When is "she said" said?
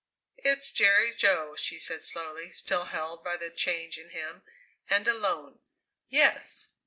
1.55-2.01